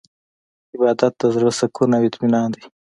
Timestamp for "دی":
2.55-2.63